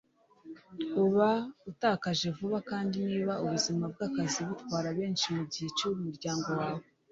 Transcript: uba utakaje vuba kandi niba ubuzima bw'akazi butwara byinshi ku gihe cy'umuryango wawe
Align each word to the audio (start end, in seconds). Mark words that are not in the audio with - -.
uba 1.03 1.29
utakaje 1.71 2.27
vuba 2.37 2.59
kandi 2.69 2.95
niba 3.07 3.33
ubuzima 3.43 3.83
bw'akazi 3.93 4.39
butwara 4.49 4.87
byinshi 4.95 5.25
ku 5.37 5.43
gihe 5.51 5.67
cy'umuryango 5.77 6.49
wawe 6.59 6.83